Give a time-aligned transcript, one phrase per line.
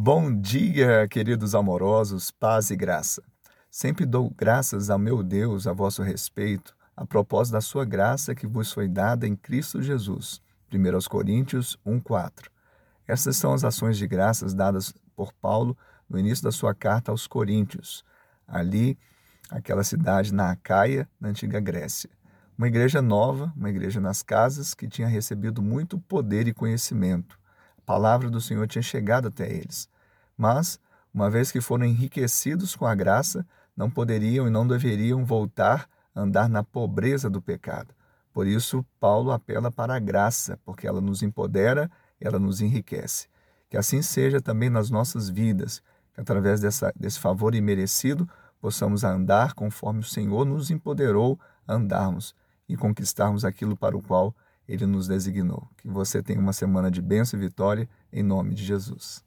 [0.00, 3.20] Bom dia, queridos amorosos, paz e graça.
[3.68, 8.46] Sempre dou graças ao meu Deus a vosso respeito, a propósito da sua graça que
[8.46, 10.40] vos foi dada em Cristo Jesus.
[10.70, 12.48] 1 Coríntios 1:4.
[13.08, 15.76] Essas são as ações de graças dadas por Paulo
[16.08, 18.04] no início da sua carta aos Coríntios.
[18.46, 18.96] Ali,
[19.50, 22.08] aquela cidade na Acaia, na antiga Grécia.
[22.56, 27.36] Uma igreja nova, uma igreja nas casas que tinha recebido muito poder e conhecimento
[27.88, 29.88] palavra do Senhor tinha chegado até eles.
[30.36, 30.78] Mas,
[31.12, 36.20] uma vez que foram enriquecidos com a graça, não poderiam e não deveriam voltar a
[36.20, 37.94] andar na pobreza do pecado.
[38.30, 41.90] Por isso, Paulo apela para a graça, porque ela nos empodera,
[42.20, 43.26] ela nos enriquece.
[43.70, 48.28] Que assim seja também nas nossas vidas, que através dessa, desse favor imerecido
[48.60, 52.34] possamos andar conforme o Senhor nos empoderou a andarmos
[52.68, 54.36] e conquistarmos aquilo para o qual
[54.68, 55.66] ele nos designou.
[55.78, 59.24] Que você tenha uma semana de bênção e vitória, em nome de Jesus.